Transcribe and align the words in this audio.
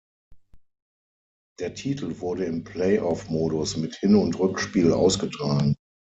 Der 1.59 1.75
Titel 1.75 2.21
wurde 2.21 2.45
im 2.45 2.63
Play-off-Modus 2.63 3.77
mit 3.77 3.93
Hin- 3.97 4.15
und 4.15 4.39
Rückspiel 4.39 4.93
ausgetragen. 4.93 5.75